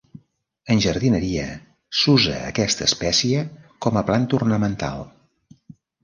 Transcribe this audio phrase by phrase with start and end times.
[0.75, 1.43] En jardineria,
[1.97, 3.43] s'usa aquesta espècie
[3.87, 5.05] com a planta ornamental.